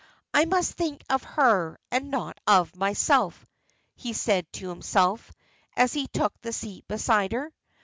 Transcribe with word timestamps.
"I 0.33 0.45
must 0.45 0.73
think 0.73 1.03
of 1.11 1.21
her, 1.23 1.77
and 1.91 2.09
not 2.09 2.39
of 2.47 2.75
myself," 2.75 3.45
he 3.95 4.13
said 4.13 4.51
to 4.53 4.67
himself, 4.69 5.31
as 5.77 5.93
he 5.93 6.07
took 6.07 6.33
the 6.41 6.53
seat 6.53 6.87
beside 6.87 7.33
her. 7.33 7.53